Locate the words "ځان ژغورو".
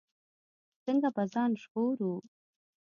1.33-2.13